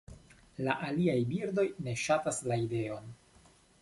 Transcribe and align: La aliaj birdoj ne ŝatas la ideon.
La 0.67 0.77
aliaj 0.87 1.17
birdoj 1.33 1.65
ne 1.89 1.95
ŝatas 2.05 2.41
la 2.53 2.59
ideon. 2.67 3.13